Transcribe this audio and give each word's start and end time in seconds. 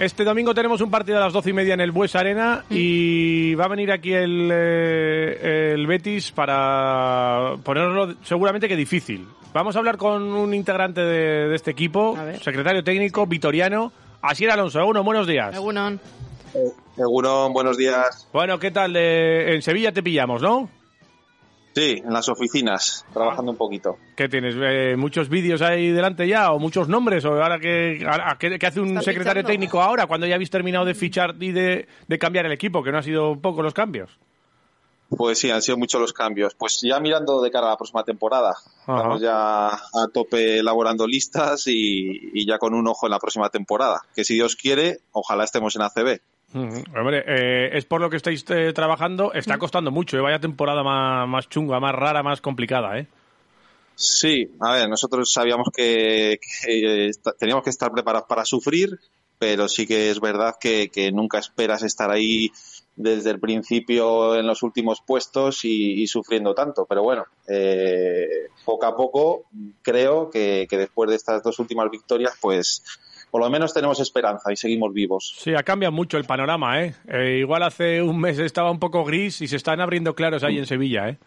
Este 0.00 0.22
domingo 0.22 0.54
tenemos 0.54 0.80
un 0.80 0.92
partido 0.92 1.18
a 1.18 1.20
las 1.20 1.32
doce 1.32 1.50
y 1.50 1.52
media 1.52 1.74
en 1.74 1.80
el 1.80 1.90
Bues 1.90 2.14
Arena 2.14 2.64
y 2.70 3.56
va 3.56 3.64
a 3.64 3.68
venir 3.68 3.90
aquí 3.90 4.12
el, 4.12 4.48
eh, 4.52 5.72
el 5.74 5.86
Betis 5.88 6.30
para 6.30 7.54
ponerlo 7.64 8.14
seguramente 8.22 8.68
que 8.68 8.76
difícil. 8.76 9.26
Vamos 9.52 9.74
a 9.74 9.80
hablar 9.80 9.96
con 9.96 10.22
un 10.22 10.54
integrante 10.54 11.00
de, 11.00 11.48
de 11.48 11.54
este 11.56 11.72
equipo, 11.72 12.16
secretario 12.40 12.84
técnico, 12.84 13.26
vitoriano, 13.26 13.92
Asier 14.22 14.52
Alonso. 14.52 14.86
Uno, 14.86 15.02
buenos 15.02 15.26
días. 15.26 15.56
Egunon. 15.56 15.98
Seguro, 16.94 17.50
buenos 17.50 17.76
días. 17.76 18.28
Bueno, 18.32 18.58
¿qué 18.60 18.70
tal? 18.70 18.94
Eh, 18.96 19.54
en 19.54 19.62
Sevilla 19.62 19.90
te 19.90 20.02
pillamos, 20.04 20.40
¿no? 20.42 20.70
Sí, 21.78 22.02
en 22.04 22.12
las 22.12 22.28
oficinas, 22.28 23.06
trabajando 23.12 23.52
un 23.52 23.56
poquito. 23.56 23.98
¿Qué 24.16 24.28
tienes? 24.28 24.56
Eh, 24.58 24.96
¿Muchos 24.96 25.28
vídeos 25.28 25.62
ahí 25.62 25.90
delante 25.90 26.26
ya? 26.26 26.50
¿O 26.52 26.58
muchos 26.58 26.88
nombres? 26.88 27.24
¿O 27.24 27.40
ahora 27.40 27.60
que, 27.60 28.04
ahora, 28.04 28.36
¿qué, 28.38 28.58
qué 28.58 28.66
hace 28.66 28.80
un 28.80 28.88
Está 28.88 29.02
secretario 29.02 29.42
fichando. 29.42 29.48
técnico 29.48 29.80
ahora 29.80 30.06
cuando 30.06 30.26
ya 30.26 30.34
habéis 30.34 30.50
terminado 30.50 30.84
de 30.84 30.94
fichar 30.94 31.36
y 31.38 31.52
de, 31.52 31.86
de 32.08 32.18
cambiar 32.18 32.46
el 32.46 32.52
equipo? 32.52 32.82
Que 32.82 32.90
no 32.90 32.98
ha 32.98 33.02
sido 33.02 33.40
poco 33.40 33.62
los 33.62 33.74
cambios. 33.74 34.18
Pues 35.08 35.38
sí, 35.38 35.50
han 35.50 35.62
sido 35.62 35.78
muchos 35.78 36.00
los 36.00 36.12
cambios. 36.12 36.54
Pues 36.54 36.80
ya 36.82 37.00
mirando 37.00 37.40
de 37.40 37.50
cara 37.50 37.68
a 37.68 37.70
la 37.70 37.76
próxima 37.76 38.02
temporada. 38.04 38.56
Ajá. 38.86 38.96
Estamos 38.96 39.20
ya 39.20 39.68
a 39.68 40.08
tope 40.12 40.58
elaborando 40.58 41.06
listas 41.06 41.66
y, 41.66 42.30
y 42.34 42.46
ya 42.46 42.58
con 42.58 42.74
un 42.74 42.86
ojo 42.88 43.06
en 43.06 43.12
la 43.12 43.18
próxima 43.18 43.48
temporada. 43.50 44.02
Que 44.14 44.24
si 44.24 44.34
Dios 44.34 44.56
quiere, 44.56 44.98
ojalá 45.12 45.44
estemos 45.44 45.76
en 45.76 45.82
ACB. 45.82 46.20
Hombre, 46.54 47.24
eh, 47.26 47.70
es 47.76 47.84
por 47.84 48.00
lo 48.00 48.08
que 48.08 48.16
estáis 48.16 48.44
eh, 48.48 48.72
trabajando. 48.72 49.32
Está 49.34 49.58
costando 49.58 49.90
mucho, 49.90 50.16
¿eh? 50.16 50.20
Vaya 50.20 50.38
temporada 50.38 50.82
más, 50.82 51.28
más 51.28 51.48
chunga, 51.48 51.78
más 51.78 51.94
rara, 51.94 52.22
más 52.22 52.40
complicada, 52.40 52.98
¿eh? 52.98 53.06
Sí, 53.94 54.52
a 54.60 54.74
ver, 54.74 54.88
nosotros 54.88 55.32
sabíamos 55.32 55.68
que, 55.74 56.38
que, 56.40 57.08
eh, 57.08 57.10
teníamos 57.38 57.64
que 57.64 57.70
estar 57.70 57.90
preparados 57.90 58.28
para 58.28 58.44
sufrir, 58.44 58.98
pero 59.38 59.68
sí 59.68 59.86
que 59.86 60.10
es 60.10 60.20
verdad 60.20 60.54
que, 60.58 60.88
que 60.88 61.10
nunca 61.10 61.38
esperas 61.38 61.82
estar 61.82 62.10
ahí 62.10 62.50
desde 62.94 63.30
el 63.30 63.40
principio 63.40 64.36
en 64.36 64.46
los 64.46 64.62
últimos 64.62 65.00
puestos 65.06 65.64
y, 65.64 66.02
y 66.02 66.06
sufriendo 66.06 66.54
tanto. 66.54 66.86
Pero 66.86 67.02
bueno, 67.02 67.26
eh, 67.48 68.48
poco 68.64 68.86
a 68.86 68.96
poco 68.96 69.44
creo 69.82 70.30
que, 70.30 70.66
que 70.70 70.78
después 70.78 71.10
de 71.10 71.16
estas 71.16 71.42
dos 71.42 71.58
últimas 71.58 71.90
victorias, 71.90 72.34
pues 72.40 72.82
por 73.30 73.42
lo 73.42 73.50
menos 73.50 73.74
tenemos 73.74 74.00
esperanza 74.00 74.52
y 74.52 74.56
seguimos 74.56 74.92
vivos. 74.92 75.34
Sí, 75.38 75.54
ha 75.54 75.62
cambiado 75.62 75.92
mucho 75.92 76.16
el 76.16 76.24
panorama, 76.24 76.82
¿eh? 76.82 76.94
Eh, 77.08 77.38
Igual 77.40 77.62
hace 77.62 78.02
un 78.02 78.20
mes 78.20 78.38
estaba 78.38 78.70
un 78.70 78.78
poco 78.78 79.04
gris 79.04 79.40
y 79.40 79.48
se 79.48 79.56
están 79.56 79.80
abriendo 79.80 80.14
claros 80.14 80.42
ahí 80.44 80.58
en 80.58 80.66
Sevilla, 80.66 81.08
¿eh? 81.08 81.18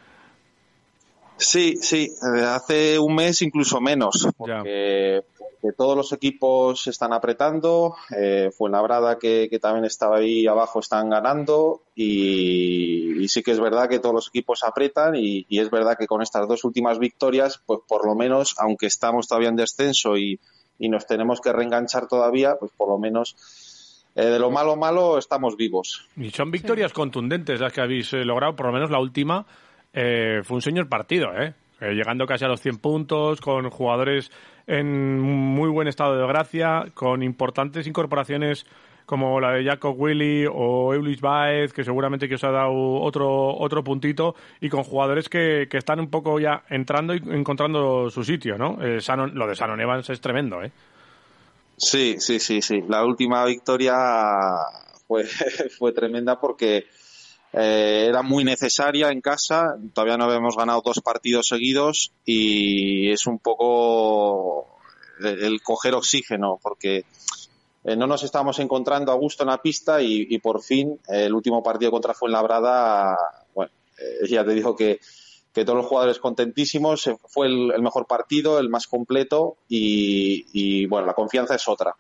Sí, 1.38 1.78
sí, 1.78 2.08
eh, 2.38 2.44
hace 2.44 3.00
un 3.00 3.16
mes 3.16 3.42
incluso 3.42 3.82
menos, 3.82 4.28
porque, 4.38 5.24
porque 5.60 5.76
todos 5.76 5.98
los 5.98 6.12
equipos 6.14 6.84
se 6.84 6.92
están 6.92 7.14
apretando, 7.14 7.96
eh, 8.16 8.52
Fuenlabrada 8.56 9.18
que, 9.18 9.48
que 9.50 9.58
también 9.58 9.86
estaba 9.86 10.18
ahí 10.18 10.46
abajo 10.46 10.80
están 10.80 11.10
ganando 11.10 11.82
y, 11.96 13.24
y 13.24 13.28
sí 13.28 13.42
que 13.42 13.52
es 13.52 13.60
verdad 13.60 13.90
que 13.90 13.98
todos 13.98 14.14
los 14.14 14.28
equipos 14.28 14.64
apretan 14.64 15.16
y, 15.16 15.48
y 15.50 15.60
es 15.60 15.72
verdad 15.72 15.98
que 15.98 16.06
con 16.06 16.22
estas 16.22 16.48
dos 16.48 16.64
últimas 16.64 17.00
victorias, 17.00 17.60
pues 17.66 17.80
por 17.88 18.06
lo 18.06 18.14
menos, 18.14 18.54
aunque 18.60 18.86
estamos 18.86 19.28
todavía 19.28 19.50
en 19.50 19.56
descenso 19.56 20.18
y, 20.18 20.40
y 20.82 20.90
nos 20.90 21.06
tenemos 21.06 21.40
que 21.40 21.54
reenganchar 21.54 22.08
todavía, 22.08 22.56
pues 22.60 22.72
por 22.76 22.90
lo 22.90 22.98
menos 22.98 24.04
eh, 24.16 24.26
de 24.26 24.40
lo 24.40 24.50
malo 24.50 24.76
malo 24.76 25.20
estamos 25.20 25.56
vivos. 25.56 26.10
Y 26.18 26.32
son 26.32 26.50
victorias 26.50 26.92
contundentes 26.92 27.62
las 27.62 27.72
que 27.72 27.82
habéis 27.82 28.12
eh, 28.14 28.26
logrado, 28.26 28.56
por 28.56 28.66
lo 28.66 28.74
menos 28.74 28.90
la 28.90 29.00
última 29.00 29.46
eh, 29.94 30.42
fue 30.44 30.56
un 30.56 30.62
señor 30.62 30.90
partido, 30.90 31.30
¿eh? 31.40 31.54
Eh, 31.80 31.94
Llegando 31.94 32.26
casi 32.26 32.46
a 32.46 32.48
los 32.48 32.62
100 32.62 32.78
puntos, 32.78 33.42
con 33.42 33.70
jugadores 33.70 34.32
en 34.66 35.20
muy 35.20 35.70
buen 35.70 35.88
estado 35.88 36.18
de 36.18 36.28
gracia, 36.28 36.86
con 36.96 37.22
importantes 37.22 37.86
incorporaciones 37.88 38.66
como 39.12 39.42
la 39.42 39.52
de 39.52 39.66
Jacob 39.66 39.94
Willy 40.00 40.46
o 40.50 40.94
Eulis 40.94 41.20
Baez, 41.20 41.74
que 41.74 41.84
seguramente 41.84 42.30
que 42.30 42.36
os 42.36 42.44
ha 42.46 42.50
dado 42.50 42.72
otro, 42.72 43.58
otro 43.58 43.84
puntito, 43.84 44.36
y 44.62 44.70
con 44.70 44.86
jugadores 44.86 45.28
que, 45.28 45.68
que 45.70 45.80
están 45.80 46.00
un 46.00 46.10
poco 46.10 46.40
ya 46.40 46.64
entrando 46.70 47.14
y 47.14 47.18
encontrando 47.18 48.10
su 48.10 48.24
sitio, 48.24 48.58
¿no? 48.58 48.82
Eh, 48.82 49.02
lo 49.34 49.48
de 49.48 49.54
Shannon 49.54 49.82
Evans 49.82 50.10
es 50.10 50.22
tremendo, 50.22 50.64
¿eh? 50.64 50.72
Sí, 51.76 52.16
sí, 52.20 52.40
sí, 52.40 52.62
sí. 52.62 52.86
La 52.88 53.04
última 53.04 53.44
victoria 53.44 53.98
fue, 55.06 55.26
fue 55.78 55.92
tremenda 55.92 56.40
porque 56.40 56.86
eh, 57.52 58.06
era 58.08 58.22
muy 58.22 58.46
necesaria 58.46 59.10
en 59.10 59.20
casa. 59.20 59.76
Todavía 59.94 60.16
no 60.16 60.24
habíamos 60.24 60.56
ganado 60.56 60.82
dos 60.86 61.02
partidos 61.02 61.50
seguidos 61.50 62.14
y 62.24 63.12
es 63.12 63.28
un 63.28 63.40
poco 63.40 64.80
el, 65.20 65.44
el 65.44 65.62
coger 65.62 65.96
oxígeno 65.96 66.58
porque 66.64 67.04
eh, 67.84 67.96
no 67.96 68.06
nos 68.08 68.24
estábamos 68.24 68.60
encontrando 68.60 69.12
a 69.12 69.16
gusto 69.16 69.44
en 69.44 69.50
la 69.50 69.62
pista 69.62 70.02
y, 70.02 70.38
por 70.40 70.62
fin 70.62 71.00
eh, 71.08 71.26
el 71.26 71.34
último 71.34 71.64
partido 71.64 71.92
contra 71.92 72.14
Fuenlabrada, 72.14 73.18
bueno, 73.56 73.72
eh, 73.98 74.28
ya 74.28 74.46
te 74.46 74.54
digo 74.54 74.76
que, 74.76 75.00
que 75.54 75.66
todos 75.66 75.78
los 75.78 75.88
jugadores 75.88 76.20
contentísimos, 76.20 77.08
eh, 77.08 77.16
fue 77.28 77.48
el, 77.48 77.82
mejor 77.82 78.06
partido, 78.06 78.60
el 78.60 78.70
más 78.70 78.88
completo 78.88 79.58
y, 79.68 80.86
bueno, 80.86 81.08
la 81.08 81.14
confianza 81.14 81.56
es 81.56 81.68
otra. 81.68 81.96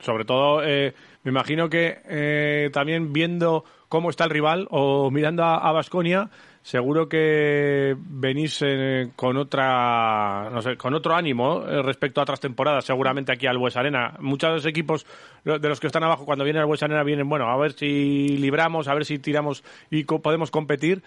Sobre 0.00 0.24
todo, 0.24 0.60
me 0.60 0.94
imagino 1.30 1.68
que 1.68 2.70
también 2.72 3.12
viendo 3.12 3.64
cómo 3.90 4.08
está 4.08 4.24
el 4.24 4.30
rival 4.30 4.66
o 4.70 5.10
mirando 5.10 5.44
a 5.44 5.70
Vasconia, 5.72 6.30
seguro 6.62 7.08
que 7.08 7.96
venís 7.98 8.60
eh, 8.62 9.10
con 9.16 9.36
otra, 9.36 10.48
no 10.50 10.60
sé, 10.62 10.76
con 10.76 10.94
otro 10.94 11.14
ánimo 11.14 11.62
eh, 11.66 11.82
respecto 11.82 12.20
a 12.20 12.24
otras 12.24 12.40
temporadas, 12.40 12.84
seguramente 12.84 13.32
aquí 13.32 13.46
al 13.46 13.58
Bues 13.58 13.76
Arena. 13.76 14.14
Muchos 14.20 14.64
equipos 14.66 15.06
lo- 15.44 15.58
de 15.58 15.68
los 15.68 15.80
que 15.80 15.86
están 15.86 16.04
abajo 16.04 16.24
cuando 16.24 16.44
vienen 16.44 16.60
al 16.60 16.66
Bues 16.68 16.82
Arena 16.82 17.02
vienen, 17.02 17.28
bueno, 17.28 17.46
a 17.48 17.56
ver 17.56 17.72
si 17.72 18.36
libramos, 18.36 18.88
a 18.88 18.94
ver 18.94 19.04
si 19.04 19.18
tiramos 19.18 19.64
y 19.90 20.04
co- 20.04 20.20
podemos 20.20 20.50
competir. 20.50 21.02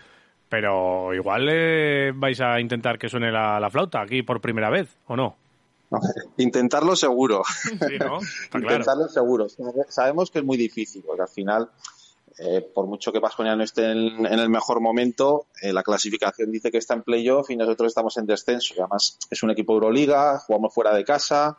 Pero 0.50 1.14
igual 1.16 1.48
eh, 1.50 2.12
vais 2.14 2.40
a 2.42 2.60
intentar 2.60 3.00
que 3.00 3.10
suene 3.10 3.32
la, 3.32 3.60
la 3.60 3.70
flauta 3.72 4.02
aquí 4.02 4.22
por 4.22 4.40
primera 4.42 4.70
vez, 4.70 4.96
¿o 5.08 5.16
no? 5.16 5.36
Intentarlo 6.38 6.96
seguro. 6.96 7.44
Sí, 7.64 7.98
¿no? 8.00 8.20
Está 8.44 8.60
claro. 8.60 8.76
Intentarlo 8.76 9.08
seguro. 9.08 9.48
Sabemos 9.90 10.30
que 10.30 10.40
es 10.40 10.46
muy 10.46 10.58
difícil, 10.58 11.04
porque 11.06 11.22
al 11.24 11.28
final, 11.28 11.70
eh, 12.40 12.62
por 12.62 12.88
mucho 12.88 13.12
que 13.12 13.20
Vasconia 13.20 13.56
no 13.56 13.64
esté 13.64 13.92
en, 13.92 14.26
en 14.26 14.40
el 14.40 14.50
mejor 14.50 14.82
momento, 14.82 15.48
eh, 15.62 15.74
la 15.74 15.84
clasificación 15.84 16.52
dice 16.52 16.72
que 16.72 16.78
está 16.78 16.94
en 16.94 17.04
playoff 17.04 17.50
y 17.50 17.56
nosotros 17.56 17.88
estamos 17.88 18.18
en 18.18 18.26
descenso. 18.26 18.74
Además 18.78 19.18
es 19.30 19.44
un 19.44 19.52
equipo 19.52 19.74
de 19.74 19.78
Euroliga, 19.78 20.40
jugamos 20.40 20.74
fuera 20.74 20.94
de 20.96 21.04
casa 21.04 21.58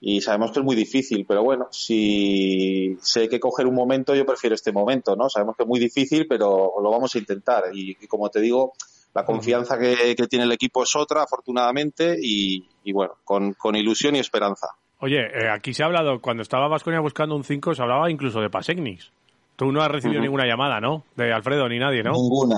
y 0.00 0.20
sabemos 0.20 0.52
que 0.52 0.60
es 0.60 0.64
muy 0.64 0.76
difícil. 0.76 1.24
Pero 1.26 1.42
bueno, 1.42 1.68
si, 1.70 2.96
si 3.00 3.20
hay 3.20 3.28
que 3.28 3.40
coger 3.40 3.66
un 3.66 3.74
momento, 3.74 4.14
yo 4.14 4.26
prefiero 4.26 4.54
este 4.54 4.72
momento, 4.72 5.16
¿no? 5.16 5.28
Sabemos 5.28 5.56
que 5.56 5.62
es 5.62 5.68
muy 5.68 5.80
difícil, 5.80 6.26
pero 6.28 6.74
lo 6.82 6.90
vamos 6.90 7.14
a 7.14 7.18
intentar. 7.18 7.64
Y, 7.72 7.96
y 8.00 8.06
como 8.06 8.28
te 8.30 8.40
digo, 8.40 8.74
la 9.14 9.24
confianza 9.24 9.78
que, 9.78 10.14
que 10.16 10.26
tiene 10.26 10.44
el 10.44 10.52
equipo 10.52 10.82
es 10.82 10.94
otra, 10.96 11.22
afortunadamente, 11.22 12.16
y, 12.20 12.66
y 12.84 12.92
bueno, 12.92 13.14
con, 13.24 13.54
con 13.54 13.76
ilusión 13.76 14.16
y 14.16 14.18
esperanza. 14.18 14.68
Oye, 14.98 15.20
eh, 15.20 15.50
aquí 15.50 15.72
se 15.72 15.82
ha 15.82 15.86
hablado, 15.86 16.20
cuando 16.20 16.42
estaba 16.42 16.68
Vasconia 16.68 17.00
buscando 17.00 17.36
un 17.36 17.44
5, 17.44 17.74
se 17.74 17.82
hablaba 17.82 18.10
incluso 18.10 18.40
de 18.40 18.50
Pasecnis. 18.50 19.12
Tú 19.56 19.70
no 19.72 19.82
has 19.82 19.90
recibido 19.90 20.20
ninguna 20.20 20.46
llamada, 20.46 20.80
¿no? 20.80 21.04
De 21.16 21.32
Alfredo 21.32 21.68
ni 21.68 21.78
nadie, 21.78 22.02
¿no? 22.02 22.12
Ninguna. 22.12 22.56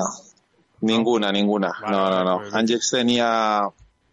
Ninguna, 0.80 1.32
ninguna. 1.32 1.72
Vale, 1.82 1.96
no, 1.96 2.04
no, 2.04 2.10
vale, 2.10 2.24
no. 2.24 2.38
pues- 2.38 2.54
Angex 2.54 2.90
tenía, 2.90 3.60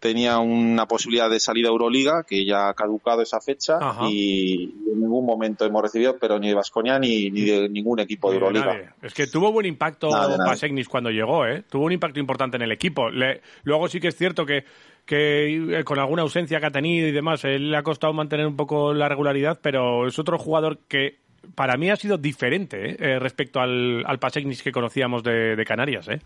tenía 0.00 0.38
una 0.38 0.86
posibilidad 0.86 1.28
de 1.30 1.38
salida 1.40 1.68
a 1.68 1.72
Euroliga, 1.72 2.24
que 2.26 2.44
ya 2.44 2.68
ha 2.68 2.74
caducado 2.74 3.22
esa 3.22 3.40
fecha, 3.40 3.78
Ajá. 3.80 4.06
y 4.10 4.64
en 4.92 5.00
ningún 5.00 5.24
momento 5.26 5.64
hemos 5.64 5.82
recibido, 5.82 6.16
pero 6.18 6.38
ni 6.38 6.48
de 6.48 6.54
Vasconia 6.54 6.98
ni, 6.98 7.30
ni 7.30 7.42
de 7.42 7.68
ningún 7.68 8.00
equipo 8.00 8.30
de 8.30 8.36
Euroliga. 8.36 8.66
nadie. 8.66 8.88
Es 9.02 9.12
que 9.14 9.26
tuvo 9.26 9.52
buen 9.52 9.66
impacto. 9.66 10.08
Pasecnis 10.46 10.88
cuando 10.88 11.10
llegó, 11.10 11.46
¿eh? 11.46 11.64
Tuvo 11.70 11.84
un 11.84 11.92
impacto 11.92 12.18
importante 12.20 12.56
en 12.56 12.62
el 12.62 12.72
equipo. 12.72 13.08
Le- 13.10 13.40
luego 13.62 13.88
sí 13.88 14.00
que 14.00 14.08
es 14.08 14.16
cierto 14.16 14.44
que, 14.46 14.64
que 15.04 15.78
eh, 15.80 15.84
con 15.84 15.98
alguna 15.98 16.22
ausencia 16.22 16.60
que 16.60 16.66
ha 16.66 16.70
tenido 16.70 17.06
y 17.08 17.12
demás, 17.12 17.44
él 17.44 17.70
le 17.70 17.76
ha 17.76 17.82
costado 17.82 18.12
mantener 18.14 18.46
un 18.46 18.56
poco 18.56 18.94
la 18.94 19.08
regularidad, 19.08 19.58
pero 19.62 20.06
es 20.06 20.18
otro 20.18 20.38
jugador 20.38 20.78
que 20.88 21.18
para 21.54 21.76
mí 21.76 21.90
ha 21.90 21.96
sido 21.96 22.18
diferente 22.18 22.90
¿eh? 22.90 22.96
Eh, 22.98 23.18
respecto 23.18 23.60
al, 23.60 24.04
al 24.06 24.18
Pasecnis 24.18 24.62
que 24.62 24.72
conocíamos 24.72 25.22
de, 25.22 25.62
Canarias, 25.66 26.08
¿eh? 26.08 26.20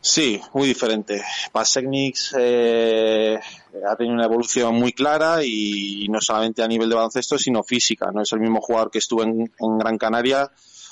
Sí, 0.00 0.40
muy 0.54 0.68
diferente. 0.68 1.20
Pasecnics 1.50 2.34
eh, 2.38 3.40
ha 3.88 3.96
tenido 3.96 4.14
una 4.14 4.26
evolución 4.26 4.74
muy 4.76 4.92
clara 4.92 5.42
y 5.42 6.06
no 6.08 6.20
solamente 6.20 6.62
a 6.62 6.68
nivel 6.68 6.88
de 6.88 6.94
baloncesto, 6.94 7.36
sino 7.38 7.64
física. 7.64 8.12
No 8.12 8.22
es 8.22 8.32
el 8.32 8.40
mismo 8.40 8.60
jugador 8.60 8.90
que 8.90 8.98
estuvo 8.98 9.24
en, 9.24 9.52
en 9.58 9.78
Gran 9.78 9.98
Canaria. 9.98 10.48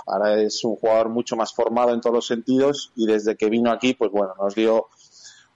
Ahora 0.07 0.41
es 0.41 0.65
un 0.65 0.75
jugador 0.75 1.11
mucho 1.11 1.37
más 1.37 1.55
formado 1.55 1.95
en 1.95 2.01
todos 2.01 2.17
los 2.17 2.27
sentidos 2.27 2.91
y 2.97 3.07
desde 3.07 3.37
que 3.37 3.49
vino 3.49 3.71
aquí, 3.71 3.95
pues 3.95 4.11
bueno, 4.11 4.35
nos 4.39 4.55
dio 4.55 4.89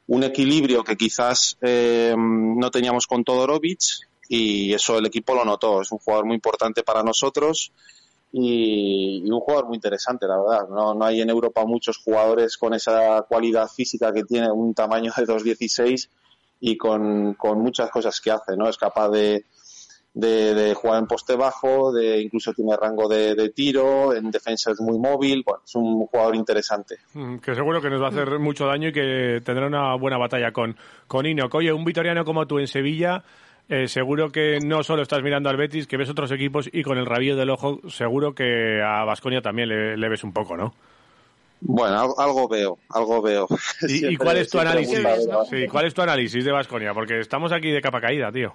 un 0.09 0.25
equilibrio 0.25 0.83
que 0.83 0.97
quizás 0.97 1.57
eh, 1.61 2.15
no 2.17 2.71
teníamos 2.71 3.07
con 3.07 3.25
Todorovic 3.25 4.08
y 4.29 4.73
eso 4.75 4.99
el 4.99 5.07
equipo 5.07 5.35
lo 5.35 5.45
notó. 5.45 5.81
Es 5.81 5.91
un 5.91 5.99
jugador 5.99 6.27
muy 6.27 6.35
importante 6.35 6.83
para 6.83 7.03
nosotros 7.03 7.73
y, 8.33 9.29
un 9.31 9.41
jugador 9.41 9.67
muy 9.67 9.77
interesante, 9.77 10.27
la 10.27 10.39
verdad. 10.39 10.69
No, 10.69 10.95
no 10.95 11.05
hay 11.05 11.21
en 11.21 11.31
Europa 11.31 11.65
muchos 11.65 11.97
jugadores 11.99 12.57
con 12.57 12.75
esa 12.75 13.23
cualidad 13.29 13.69
física 13.69 14.13
que 14.13 14.25
tiene 14.25 14.51
un 14.51 14.75
tamaño 14.75 15.13
de 15.17 15.25
2.16 15.25 16.09
y 16.61 16.77
con, 16.77 17.35
con 17.35 17.61
muchas 17.61 17.91
cosas 17.91 18.21
que 18.21 18.31
hace, 18.31 18.57
¿no? 18.57 18.69
Es 18.69 18.77
capaz 18.77 19.09
de, 19.11 19.45
de, 20.15 20.75
jugar 20.75 20.99
en 20.99 21.07
poste 21.07 21.37
bajo, 21.37 21.93
de 21.93 22.21
incluso 22.21 22.53
tiene 22.53 22.77
rango 22.77 23.09
de, 23.09 23.51
tiro, 23.51 24.15
en 24.15 24.31
defensa 24.31 24.73
es 24.73 24.81
muy 24.81 24.99
móvil, 24.99 25.43
bueno, 25.47 25.63
es 25.65 25.75
un 25.77 26.07
jugador 26.07 26.35
interesante. 26.35 26.97
Mm, 27.15 27.37
que 27.37 27.55
seguro 27.55 27.81
que 27.81 27.91
nos 27.91 28.03
va 28.03 28.07
a 28.07 28.11
hacer 28.11 28.39
mucho 28.39 28.67
daño 28.67 28.89
y 28.89 28.93
que 28.93 29.41
tendrá 29.45 29.67
una 29.67 29.95
buena 29.95 30.19
batalla 30.19 30.53
con, 30.53 30.77
con 31.07 31.27
Inoc. 31.27 31.55
Oye, 31.55 31.73
un 31.73 31.85
vitoriano 31.85 32.25
como 32.25 32.47
tú 32.47 32.59
en 32.59 32.67
Sevilla, 32.67 33.23
eh, 33.69 33.87
seguro 33.87 34.31
que 34.31 34.59
no 34.65 34.83
solo 34.83 35.03
estás 35.03 35.23
mirando 35.23 35.51
al 35.51 35.57
Betis, 35.57 35.87
que 35.87 35.97
ves 35.97 36.09
otros 36.09 36.31
equipos 36.33 36.69
y 36.73 36.83
con 36.83 36.97
el 36.97 37.07
rabillo 37.07 37.37
del 37.37 37.51
ojo, 37.51 37.81
seguro 37.89 38.35
que 38.35 38.81
a 38.83 39.05
Vasconia 39.05 39.43
también 39.43 39.69
le, 39.69 40.09
ves 40.09 40.25
un 40.25 40.33
poco, 40.33 40.57
¿no? 40.57 40.75
Bueno, 41.61 42.15
algo 42.17 42.49
veo, 42.49 42.79
algo 42.91 43.21
veo. 43.21 43.47
¿Y, 43.89 44.17
cuál 44.17 44.39
es 44.39 44.49
tu 44.49 44.59
análisis? 44.59 45.01
Sí, 45.51 45.67
¿cuál 45.67 45.87
es 45.87 45.95
tu 45.95 46.03
análisis 46.03 46.45
de 46.45 46.53
Vasconia? 46.53 46.95
Porque 46.95 47.21
estamos 47.21 47.53
aquí 47.53 47.71
de 47.71 47.83
capa 47.83 48.01
caída, 48.01 48.33
tío. 48.33 48.55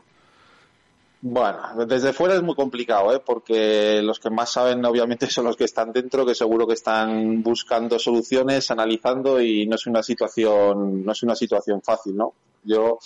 Bueno, 1.25 1.85
desde 1.87 2.11
fuera 2.11 2.35
es 2.35 2.41
muy 2.41 2.53
complicado, 2.53 3.15
¿eh? 3.15 3.21
porque 3.25 4.01
los 4.01 4.19
que 4.19 4.29
más 4.29 4.51
saben 4.51 4.83
obviamente 4.83 5.27
son 5.29 5.45
los 5.45 5.55
que 5.55 5.63
están 5.63 5.93
dentro, 5.93 6.25
que 6.25 6.35
seguro 6.35 6.67
que 6.67 6.73
están 6.73 7.41
buscando 7.43 7.97
soluciones, 7.97 8.71
analizando 8.71 9.39
y 9.41 9.65
no 9.65 9.75
es 9.75 9.85
una 9.85 10.03
situación, 10.03 11.05
no 11.05 11.11
es 11.11 11.23
una 11.23 11.35
situación 11.35 11.81
fácil, 11.81 12.17
¿no? 12.17 12.33
Yo 12.65 12.97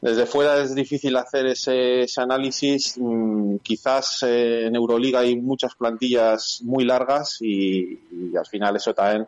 desde 0.00 0.26
fuera 0.26 0.58
es 0.62 0.74
difícil 0.74 1.16
hacer 1.16 1.46
ese, 1.46 2.06
análisis. 2.18 2.96
Mm, 2.98 3.56
quizás 3.56 4.22
eh, 4.22 4.66
en 4.66 4.76
Euroliga 4.76 5.20
hay 5.20 5.36
muchas 5.36 5.74
plantillas 5.74 6.60
muy 6.62 6.84
largas 6.84 7.38
y, 7.40 7.98
al 8.36 8.46
final 8.46 8.76
eso 8.76 8.94
también 8.94 9.26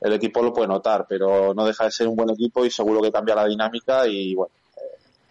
el 0.00 0.12
equipo 0.12 0.42
lo 0.42 0.52
puede 0.52 0.68
notar, 0.68 1.06
pero 1.08 1.54
no 1.54 1.66
deja 1.66 1.84
de 1.84 1.90
ser 1.90 2.08
un 2.08 2.16
buen 2.16 2.30
equipo 2.30 2.64
y 2.64 2.70
seguro 2.70 3.00
que 3.00 3.12
cambia 3.12 3.34
la 3.34 3.46
dinámica 3.46 4.06
y 4.06 4.34
bueno, 4.34 4.52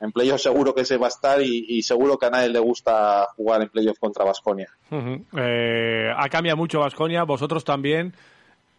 en 0.02 0.12
playoff 0.12 0.42
seguro 0.42 0.74
que 0.74 0.86
se 0.86 0.98
va 0.98 1.08
a 1.08 1.10
estar 1.10 1.42
y, 1.42 1.82
seguro 1.82 2.18
que 2.18 2.26
a 2.26 2.30
nadie 2.30 2.50
le 2.50 2.60
gusta 2.60 3.28
jugar 3.36 3.62
en 3.62 3.70
playoff 3.70 3.98
contra 4.00 4.26
Vasconia. 4.26 4.70
Eh, 4.92 6.10
ha 6.16 6.30
cambiado 6.30 6.58
mucho 6.58 6.80
Vasconia, 6.80 7.24
vosotros 7.24 7.64
también. 7.64 8.14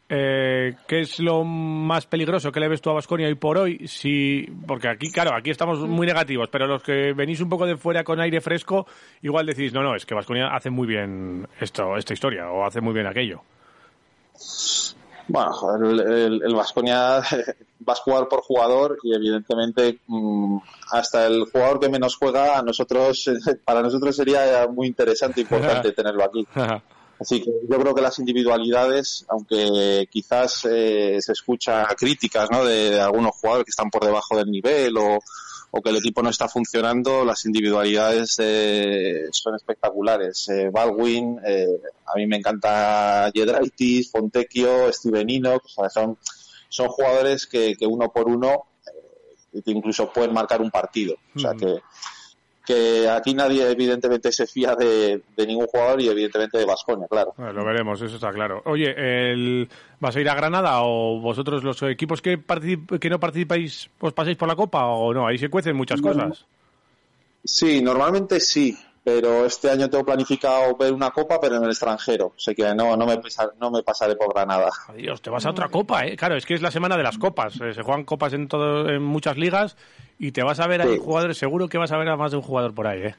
Eh, 0.08 0.76
¿Qué 0.86 1.00
es 1.00 1.18
lo 1.18 1.42
más 1.42 2.06
peligroso 2.06 2.52
que 2.52 2.60
le 2.60 2.68
ves 2.68 2.80
tú 2.80 2.90
a 2.90 2.94
Vasconia 2.94 3.26
hoy 3.26 3.34
por 3.34 3.58
hoy? 3.58 3.88
Si, 3.88 4.46
porque 4.66 4.88
aquí, 4.88 5.10
claro, 5.10 5.34
aquí 5.36 5.50
estamos 5.50 5.80
muy 5.80 6.06
negativos, 6.06 6.48
pero 6.50 6.66
los 6.66 6.82
que 6.82 7.12
venís 7.12 7.40
un 7.40 7.48
poco 7.48 7.66
de 7.66 7.76
fuera 7.76 8.04
con 8.04 8.20
aire 8.20 8.40
fresco, 8.40 8.86
igual 9.22 9.46
decís, 9.46 9.72
no, 9.72 9.82
no, 9.82 9.96
es 9.96 10.06
que 10.06 10.14
Vasconia 10.14 10.54
hace 10.54 10.70
muy 10.70 10.86
bien 10.86 11.48
esto, 11.60 11.96
esta 11.96 12.12
historia 12.12 12.48
o 12.50 12.64
hace 12.64 12.80
muy 12.80 12.94
bien 12.94 13.06
aquello. 13.06 13.42
Bueno, 15.28 15.50
el 15.84 16.54
Vasconia 16.54 17.20
vas 17.80 18.00
a 18.00 18.02
jugar 18.02 18.28
por 18.28 18.42
jugador 18.42 18.98
y 19.02 19.14
evidentemente 19.14 19.98
mm, 20.06 20.58
hasta 20.92 21.26
el 21.26 21.46
jugador 21.50 21.80
que 21.80 21.88
menos 21.88 22.16
juega 22.16 22.58
a 22.58 22.62
nosotros 22.62 23.28
para 23.64 23.82
nosotros 23.82 24.14
sería 24.14 24.66
muy 24.68 24.86
interesante 24.86 25.40
e 25.40 25.42
importante 25.42 25.92
tenerlo 25.96 26.24
aquí. 26.24 26.46
Así 27.18 27.42
que 27.42 27.50
yo 27.68 27.78
creo 27.78 27.94
que 27.94 28.02
las 28.02 28.18
individualidades, 28.18 29.24
aunque 29.28 30.06
quizás 30.10 30.66
eh, 30.70 31.18
se 31.20 31.32
escucha 31.32 31.86
críticas 31.96 32.48
¿no? 32.50 32.64
de, 32.64 33.00
algunos 33.00 33.34
jugadores 33.36 33.64
que 33.64 33.70
están 33.70 33.90
por 33.90 34.04
debajo 34.04 34.36
del 34.36 34.50
nivel 34.50 34.96
o, 34.98 35.18
o 35.70 35.82
que 35.82 35.90
el 35.90 35.96
equipo 35.96 36.22
no 36.22 36.30
está 36.30 36.48
funcionando, 36.48 37.24
las 37.24 37.44
individualidades 37.44 38.36
eh, 38.38 39.28
son 39.30 39.54
espectaculares. 39.54 40.48
Eh, 40.48 40.70
Baldwin, 40.70 41.38
eh, 41.44 41.80
a 42.06 42.16
mí 42.16 42.26
me 42.26 42.36
encanta 42.36 43.30
Jedraitis, 43.34 44.10
Fontecchio, 44.10 44.92
Steven 44.92 45.28
Enoch, 45.30 45.64
o 45.64 45.68
sea, 45.68 45.90
son, 45.90 46.18
son 46.68 46.88
jugadores 46.88 47.46
que, 47.46 47.76
que 47.76 47.86
uno 47.86 48.10
por 48.12 48.28
uno 48.28 48.64
eh, 49.52 49.62
incluso 49.66 50.12
pueden 50.12 50.32
marcar 50.32 50.60
un 50.60 50.70
partido. 50.70 51.16
O 51.34 51.38
sea 51.38 51.54
que 51.54 51.80
que 52.66 53.08
aquí 53.08 53.32
nadie 53.32 53.70
evidentemente 53.70 54.32
se 54.32 54.46
fía 54.46 54.74
de, 54.74 55.22
ningún 55.38 55.66
jugador 55.66 56.00
y 56.00 56.08
evidentemente 56.08 56.58
de 56.58 56.64
Vasconia, 56.64 57.06
claro. 57.08 57.32
lo 57.38 57.64
veremos, 57.64 58.02
eso 58.02 58.16
está 58.16 58.32
claro. 58.32 58.60
Oye, 58.66 58.92
el, 58.96 59.68
¿vas 60.00 60.16
a 60.16 60.20
ir 60.20 60.28
a 60.28 60.34
Granada 60.34 60.82
o 60.82 61.20
vosotros 61.20 61.62
los 61.62 61.80
equipos 61.84 62.20
que, 62.20 62.42
que 63.00 63.10
no 63.10 63.20
participáis 63.20 63.88
os 64.00 64.12
pasáis 64.12 64.36
por 64.36 64.48
la 64.48 64.56
Copa 64.56 64.84
o 64.86 65.14
no? 65.14 65.26
Ahí 65.26 65.38
se 65.38 65.48
cuecen 65.48 65.76
muchas 65.76 66.02
cosas. 66.02 66.44
Sí, 67.44 67.80
normalmente 67.80 68.40
sí, 68.40 68.76
pero 69.04 69.46
este 69.46 69.70
año 69.70 69.88
tengo 69.88 70.04
planificado 70.04 70.76
ver 70.76 70.92
una 70.92 71.12
Copa, 71.12 71.38
pero 71.40 71.56
en 71.56 71.62
el 71.62 71.70
extranjero. 71.70 72.32
Sé 72.36 72.56
que 72.56 72.74
no, 72.74 72.96
no, 72.96 73.06
me, 73.06 73.20
no 73.60 73.70
me 73.70 73.84
pasaré 73.84 74.16
por 74.16 74.34
Granada. 74.34 74.70
Adiós, 74.88 75.22
te 75.22 75.30
vas 75.30 75.46
a 75.46 75.50
otra 75.50 75.68
Copa, 75.68 76.04
¿eh? 76.04 76.16
Claro, 76.16 76.34
es 76.34 76.44
que 76.44 76.54
es 76.54 76.62
la 76.62 76.72
semana 76.72 76.96
de 76.96 77.04
las 77.04 77.16
Copas. 77.16 77.60
Eh, 77.60 77.72
se 77.72 77.82
juegan 77.82 78.02
Copas 78.02 78.32
en, 78.32 78.48
todo, 78.48 78.90
en 78.90 79.04
muchas 79.04 79.36
ligas 79.36 79.76
y 80.18 80.32
te 80.32 80.42
vas 80.42 80.60
a 80.60 80.66
ver 80.66 80.82
ahí 80.82 80.98
jugadores, 80.98 81.38
seguro 81.38 81.68
que 81.68 81.78
vas 81.78 81.92
a 81.92 81.98
ver 81.98 82.08
a 82.08 82.16
más 82.16 82.30
de 82.30 82.38
un 82.38 82.42
jugador 82.42 82.74
por 82.74 82.86
ahí, 82.86 83.02
¿eh? 83.02 83.14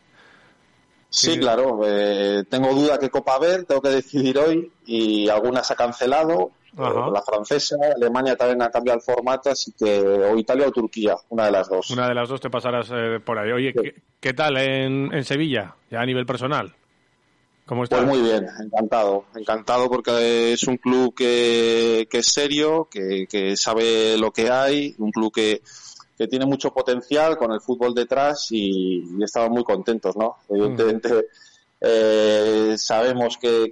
Sí, 1.09 1.39
claro. 1.39 1.81
Eh, 1.85 2.43
tengo 2.49 2.73
duda 2.73 2.99
qué 2.99 3.09
copa 3.09 3.39
ver, 3.39 3.65
tengo 3.65 3.81
que 3.81 3.89
decidir 3.89 4.37
hoy 4.37 4.71
y 4.85 5.29
algunas 5.29 5.69
ha 5.71 5.75
cancelado. 5.75 6.51
Eh, 6.77 7.11
la 7.11 7.23
francesa, 7.23 7.75
Alemania 7.95 8.35
también 8.35 8.61
ha 8.61 8.69
cambiado 8.69 8.99
el 8.99 9.03
formato, 9.03 9.49
así 9.49 9.71
que 9.71 9.99
o 9.99 10.37
Italia 10.37 10.67
o 10.67 10.71
Turquía, 10.71 11.15
una 11.29 11.45
de 11.45 11.51
las 11.51 11.69
dos. 11.69 11.89
Una 11.91 12.07
de 12.07 12.13
las 12.13 12.29
dos 12.29 12.41
te 12.41 12.49
pasarás 12.49 12.89
eh, 12.93 13.19
por 13.23 13.39
ahí. 13.39 13.51
Oye, 13.51 13.73
¿qué, 14.19 14.33
tal 14.33 14.57
en, 14.57 15.11
en, 15.13 15.23
Sevilla, 15.23 15.75
ya 15.89 16.01
a 16.01 16.05
nivel 16.05 16.25
personal? 16.25 16.75
¿Cómo 17.65 17.83
estás? 17.83 18.03
Pues 18.03 18.17
muy 18.17 18.29
bien, 18.29 18.45
encantado, 18.63 19.25
encantado 19.35 19.89
porque 19.89 20.53
es 20.53 20.63
un 20.67 20.77
club 20.77 21.15
que, 21.15 22.07
que 22.09 22.19
es 22.19 22.27
serio, 22.27 22.87
que, 22.91 23.27
que 23.27 23.57
sabe 23.57 24.17
lo 24.17 24.31
que 24.31 24.51
hay, 24.51 24.93
un 24.99 25.11
club 25.11 25.33
que, 25.33 25.61
que 26.17 26.27
tiene 26.27 26.45
mucho 26.45 26.73
potencial 26.73 27.37
con 27.37 27.51
el 27.51 27.61
fútbol 27.61 27.93
detrás 27.93 28.47
y, 28.51 29.03
y 29.17 29.23
estamos 29.23 29.49
muy 29.51 29.63
contentos, 29.63 30.15
¿no? 30.15 30.37
Evidentemente 30.49 31.25
eh, 31.79 32.73
sabemos 32.77 33.37
que, 33.37 33.69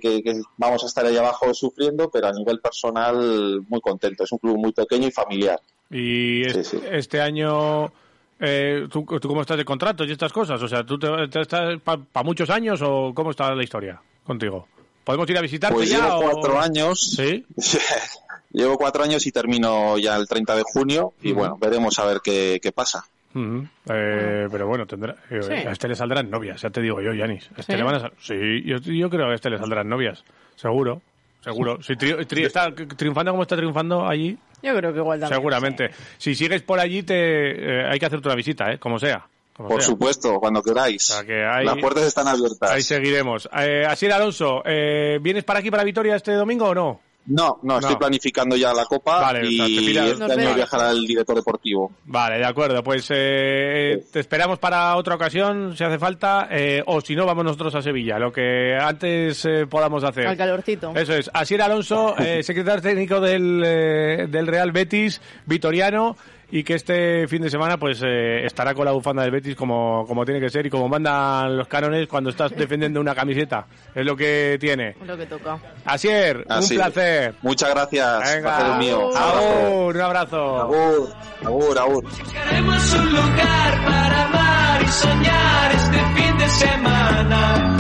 vamos 0.58 0.84
a 0.84 0.88
estar 0.88 1.06
ahí 1.06 1.18
abajo 1.18 1.54
sufriendo, 1.54 2.10
pero 2.10 2.28
a 2.28 2.32
nivel 2.32 2.60
personal 2.60 3.62
muy 3.68 3.82
contento. 3.82 4.24
Es 4.24 4.32
un 4.32 4.38
club 4.38 4.58
muy 4.58 4.72
pequeño 4.72 5.08
y 5.08 5.12
familiar. 5.12 5.60
Y 5.90 6.44
este 6.44 7.22
año, 7.22 7.92
eh, 8.40 8.88
¿tú, 8.92 9.06
cómo 9.06 9.42
estás 9.42 9.58
de 9.58 9.66
contratos 9.66 10.08
y 10.08 10.12
estas 10.12 10.32
cosas? 10.32 10.62
O 10.62 10.68
sea, 10.68 10.86
¿tú 10.86 11.00
te, 11.00 11.40
estás 11.40 11.80
para 11.82 12.24
muchos 12.24 12.50
años 12.50 12.82
o 12.84 13.12
cómo 13.14 13.32
está 13.32 13.54
la 13.56 13.64
historia 13.64 14.02
contigo? 14.24 14.68
¿Podemos 15.04 15.30
ir 15.30 15.38
a 15.38 15.42
visitarte 15.42 15.76
pues 15.76 15.90
ya? 15.90 16.18
Llevo 16.18 16.32
cuatro 16.32 16.60
años. 16.60 17.16
Sí. 17.16 17.46
Llevo 18.56 18.78
cuatro 18.78 19.04
años 19.04 19.26
y 19.28 19.32
termino 19.32 19.98
ya 19.98 20.16
el 20.16 20.28
30 20.28 20.56
de 20.56 20.64
junio 20.64 21.14
y 21.22 21.34
bueno, 21.34 21.58
veremos 21.60 22.00
a 22.00 22.06
ver 22.06 22.22
qué, 22.24 22.72
pasa. 22.74 23.06
Eh, 23.36 24.48
pero 24.50 24.68
bueno, 24.68 24.86
tendrá, 24.86 25.18
eh, 25.30 25.66
a 25.68 25.72
este 25.72 25.90
le 25.90 25.96
saldrán 25.96 26.30
novias, 26.30 26.62
ya 26.62 26.70
te 26.70 26.82
digo 26.82 27.02
yo, 27.02 27.14
Yanis. 27.14 27.50
Este 27.58 27.78
¿Sí? 28.20 28.64
yo, 28.64 28.78
yo, 28.78 29.10
creo 29.10 29.28
que 29.28 29.32
a 29.34 29.36
este 29.36 29.50
le 29.50 29.58
saldrán 29.58 29.90
novias, 29.90 30.24
seguro. 30.56 31.02
Seguro. 31.46 31.78
Si 31.84 31.94
está 32.42 32.74
triunfando 32.74 33.32
como 33.32 33.44
está 33.44 33.56
triunfando 33.56 34.08
allí. 34.08 34.36
Yo 34.64 34.76
creo 34.76 34.92
que 34.92 35.00
igual 35.00 35.20
también. 35.20 35.38
Seguramente. 35.38 35.92
Si 36.18 36.34
sigues 36.34 36.64
por 36.64 36.80
allí, 36.80 37.04
te 37.04 37.82
eh, 37.82 37.88
hay 37.88 38.00
que 38.00 38.06
hacerte 38.08 38.28
una 38.28 38.36
visita, 38.36 38.72
¿eh? 38.72 38.80
Como 38.80 38.98
sea. 38.98 39.28
por 39.56 39.84
supuesto, 39.84 40.40
cuando 40.40 40.64
queráis. 40.64 41.16
Las 41.64 41.78
puertas 41.78 42.04
están 42.06 42.28
abiertas. 42.28 42.72
Ahí 42.72 42.82
seguiremos. 42.82 43.48
Eh, 43.60 43.86
Asier 43.88 44.14
Alonso, 44.14 44.64
eh, 44.66 45.20
¿vienes 45.22 45.44
para 45.44 45.60
aquí, 45.60 45.70
para 45.70 45.84
Vitoria, 45.84 46.16
este 46.16 46.34
domingo 46.34 46.70
o 46.70 46.74
no? 46.74 47.02
No, 47.28 47.60
no, 47.64 47.80
estoy 47.80 47.96
planificando 47.96 48.56
ya 48.56 48.74
la 48.74 48.86
Copa 48.86 49.34
y 49.44 49.60
este 49.60 50.00
año 50.00 50.56
viajará 50.56 50.92
el 50.92 51.06
director 51.06 51.36
deportivo. 51.36 51.92
Vale, 52.06 52.38
de 52.38 52.46
acuerdo. 52.46 52.84
Pues 52.84 53.08
eh, 53.10 54.06
te 54.12 54.20
esperamos 54.20 54.60
para 54.60 54.96
otra 54.96 55.16
ocasión, 55.16 55.76
si 55.76 55.84
hace 55.84 55.98
falta, 55.98 56.48
eh, 56.52 56.84
o 56.86 57.02
si 57.02 57.16
no, 57.16 57.26
vamos 57.26 57.46
nosotros 57.46 57.74
a 57.76 57.82
Sevilla, 57.82 58.20
lo 58.20 58.32
que 58.32 58.76
antes 58.80 59.44
eh, 59.46 59.66
podamos 59.68 60.04
hacer. 60.04 60.28
Al 60.28 60.38
calorcito. 60.38 60.94
Eso 60.96 61.14
es. 61.14 61.32
Asier 61.34 61.62
Alonso, 61.62 62.16
secretario 62.42 62.82
técnico 62.82 63.20
del, 63.20 64.30
del 64.30 64.48
Real 64.48 64.72
Betis, 64.72 65.22
vitoriano 65.46 66.16
y 66.52 66.64
que 66.64 66.76
este 66.76 67.28
fin 67.28 67.42
de 67.42 67.50
semana 67.50 67.78
pues 67.78 68.02
eh, 68.04 68.46
estará 68.46 68.74
con 68.74 68.86
la 68.86 68.92
bufanda 68.92 69.24
del 69.24 69.32
Betis 69.32 69.56
como, 69.56 70.06
como 70.08 70.26
tiene 70.26 70.40
que 70.40 70.50
ser 70.50 70.66
y 70.66 70.70
como 70.70 70.88
mandan 70.88 71.58
los 71.58 71.68
cánones 71.68 72.08
cuando 72.08 72.30
estás 72.30 72.52
defendiendo 72.56 73.00
una 73.02 73.16
camiseta. 73.16 73.66
Es 73.94 74.06
lo 74.06 74.16
que 74.16 74.58
tiene. 74.60 74.96
Lo 75.06 75.18
que 75.18 75.26
toca. 75.26 75.58
Asier, 75.86 76.46
un 76.50 76.68
placer. 76.68 77.36
Muchas 77.42 77.70
gracias. 77.70 78.36
Venga, 78.36 78.78
mío. 78.78 79.10
un 79.10 80.02
abrazo. 80.02 80.62
Agur, 80.62 81.10
agur, 81.44 81.80
agur. 81.80 82.06
un 82.06 83.12
lugar 83.12 83.86
para 83.86 84.24
amar 84.26 84.82
y 84.82 84.88
soñar 84.88 85.72
este 85.72 86.00
fin 86.16 86.38
de 86.38 86.48
semana. 86.48 87.76